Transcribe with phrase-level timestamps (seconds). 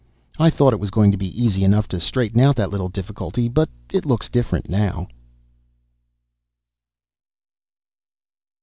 [0.39, 3.47] I thought it was going to be easy enough to straighten out that little difficulty,
[3.47, 5.07] but it looks different now.